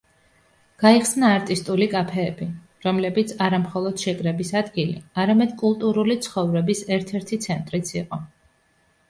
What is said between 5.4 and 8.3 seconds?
კულტურული ცხოვრების ერთ-ერთი ცენტრიც იყო.